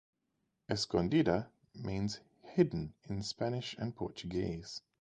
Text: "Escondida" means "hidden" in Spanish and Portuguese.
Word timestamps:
"Escondida" 0.67 1.49
means 1.75 2.21
"hidden" 2.41 2.91
in 3.07 3.21
Spanish 3.21 3.75
and 3.77 3.95
Portuguese. 3.95 4.81